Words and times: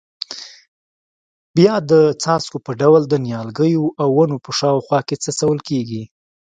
بیا 1.55 1.75
د 1.91 1.91
څاڅکو 2.21 2.57
په 2.65 2.71
ډول 2.81 3.01
د 3.07 3.13
نیالګیو 3.25 3.83
او 4.01 4.09
ونو 4.17 4.37
په 4.45 4.51
شاوخوا 4.59 4.99
کې 5.07 5.15
څڅول 5.23 5.59
کېږي. 5.69 6.03